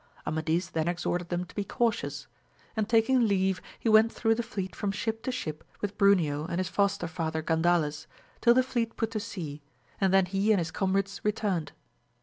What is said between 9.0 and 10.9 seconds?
to sea, and then he and his